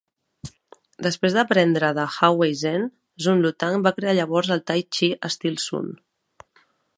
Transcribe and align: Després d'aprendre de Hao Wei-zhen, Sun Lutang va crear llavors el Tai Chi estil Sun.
Després 1.07 1.35
d'aprendre 1.35 1.91
de 1.97 2.05
Hao 2.07 2.39
Wei-zhen, 2.39 2.87
Sun 3.25 3.45
Lutang 3.47 3.77
va 3.89 3.93
crear 3.99 4.17
llavors 4.21 4.51
el 4.57 4.65
Tai 4.71 4.87
Chi 4.97 5.11
estil 5.31 5.61
Sun. 5.67 5.93